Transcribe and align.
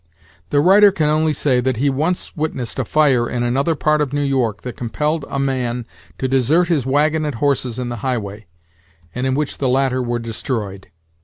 The 0.49 0.61
writer 0.61 0.91
can 0.91 1.09
only 1.09 1.31
say 1.31 1.59
that 1.59 1.77
he 1.77 1.87
once 1.87 2.35
witnessed 2.35 2.79
a 2.79 2.85
fire 2.85 3.29
in 3.29 3.43
another 3.43 3.75
part 3.75 4.01
of 4.01 4.13
New 4.13 4.23
York 4.23 4.63
that 4.63 4.75
compelled 4.75 5.25
a 5.29 5.37
man 5.37 5.85
to 6.17 6.27
desert 6.27 6.69
his 6.69 6.87
wagon 6.87 7.23
and 7.23 7.35
horses 7.35 7.77
in 7.77 7.89
the 7.89 7.97
highway, 7.97 8.47
and 9.13 9.27
in 9.27 9.35
which 9.35 9.59
the 9.59 9.69
latter 9.69 10.01
were 10.01 10.17
destroyed. 10.17 10.87